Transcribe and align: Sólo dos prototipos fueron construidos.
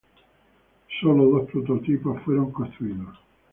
Sólo 0.99 1.25
dos 1.29 1.47
prototipos 1.51 2.19
fueron 2.23 2.51
construidos. 2.51 3.19